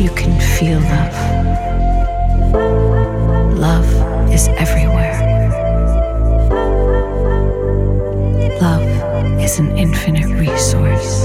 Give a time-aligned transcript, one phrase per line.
[0.00, 1.14] you can feel love.
[3.56, 5.14] Love is everywhere.
[8.60, 8.82] Love
[9.40, 11.24] is an infinite resource.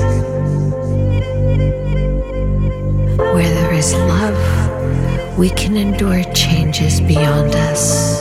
[3.18, 8.21] Where there is love, we can endure changes beyond us.